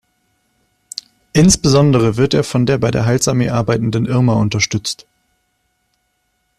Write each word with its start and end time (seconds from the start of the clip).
Insbesondere 1.33 2.17
wird 2.17 2.33
er 2.33 2.43
von 2.43 2.65
der 2.65 2.79
bei 2.79 2.89
der 2.89 3.05
Heilsarmee 3.05 3.51
arbeitenden 3.51 4.07
Irma 4.07 4.33
unterstützt. 4.33 5.05